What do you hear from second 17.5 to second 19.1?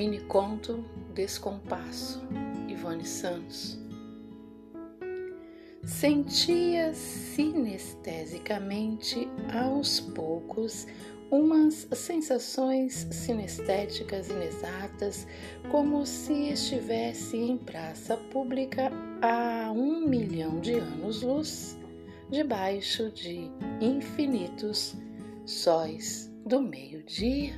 praça pública